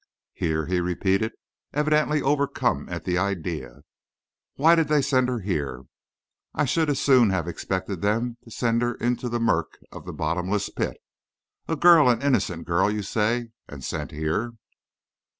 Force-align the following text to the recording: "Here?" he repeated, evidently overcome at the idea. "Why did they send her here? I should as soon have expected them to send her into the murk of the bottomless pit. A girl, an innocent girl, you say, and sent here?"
"Here?" 0.33 0.65
he 0.65 0.81
repeated, 0.81 1.33
evidently 1.73 2.23
overcome 2.23 2.89
at 2.89 3.03
the 3.03 3.19
idea. 3.19 3.81
"Why 4.55 4.73
did 4.73 4.87
they 4.87 5.03
send 5.03 5.29
her 5.29 5.41
here? 5.41 5.83
I 6.55 6.65
should 6.65 6.89
as 6.89 6.99
soon 6.99 7.29
have 7.29 7.47
expected 7.47 8.01
them 8.01 8.37
to 8.43 8.49
send 8.49 8.81
her 8.81 8.95
into 8.95 9.29
the 9.29 9.39
murk 9.39 9.77
of 9.91 10.05
the 10.05 10.13
bottomless 10.13 10.69
pit. 10.71 10.97
A 11.67 11.75
girl, 11.75 12.09
an 12.09 12.23
innocent 12.23 12.65
girl, 12.65 12.89
you 12.89 13.03
say, 13.03 13.49
and 13.69 13.83
sent 13.83 14.09
here?" 14.09 14.53